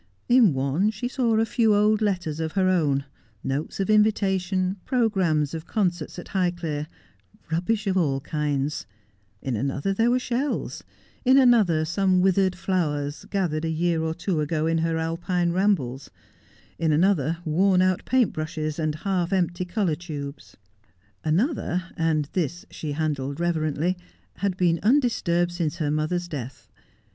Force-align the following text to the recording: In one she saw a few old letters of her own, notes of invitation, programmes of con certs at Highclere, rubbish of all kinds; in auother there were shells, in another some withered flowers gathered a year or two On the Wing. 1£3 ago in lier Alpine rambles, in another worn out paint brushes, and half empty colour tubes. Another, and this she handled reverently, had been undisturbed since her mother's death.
In 0.27 0.55
one 0.55 0.89
she 0.89 1.07
saw 1.07 1.35
a 1.35 1.45
few 1.45 1.75
old 1.75 2.01
letters 2.01 2.39
of 2.39 2.53
her 2.53 2.67
own, 2.67 3.05
notes 3.43 3.79
of 3.79 3.87
invitation, 3.87 4.77
programmes 4.83 5.53
of 5.53 5.67
con 5.67 5.91
certs 5.91 6.17
at 6.17 6.25
Highclere, 6.29 6.87
rubbish 7.51 7.85
of 7.85 7.95
all 7.97 8.19
kinds; 8.19 8.87
in 9.43 9.53
auother 9.53 9.95
there 9.95 10.09
were 10.09 10.17
shells, 10.17 10.83
in 11.23 11.37
another 11.37 11.85
some 11.85 12.19
withered 12.19 12.55
flowers 12.55 13.25
gathered 13.25 13.63
a 13.63 13.69
year 13.69 14.01
or 14.01 14.15
two 14.15 14.31
On 14.31 14.37
the 14.37 14.39
Wing. 14.39 14.47
1£3 14.47 14.47
ago 14.47 14.65
in 14.65 14.77
lier 14.83 14.97
Alpine 14.97 15.51
rambles, 15.51 16.09
in 16.79 16.91
another 16.91 17.37
worn 17.45 17.83
out 17.83 18.03
paint 18.03 18.33
brushes, 18.33 18.79
and 18.79 18.95
half 18.95 19.31
empty 19.31 19.65
colour 19.65 19.93
tubes. 19.93 20.57
Another, 21.23 21.83
and 21.95 22.27
this 22.33 22.65
she 22.71 22.93
handled 22.93 23.39
reverently, 23.39 23.95
had 24.37 24.57
been 24.57 24.79
undisturbed 24.81 25.51
since 25.51 25.75
her 25.75 25.91
mother's 25.91 26.27
death. 26.27 26.67